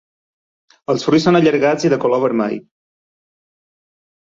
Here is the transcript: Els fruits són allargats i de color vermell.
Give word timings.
Els 0.93 1.05
fruits 1.09 1.29
són 1.29 1.39
allargats 1.41 1.87
i 1.91 1.95
de 1.97 2.03
color 2.07 2.25
vermell. 2.27 2.59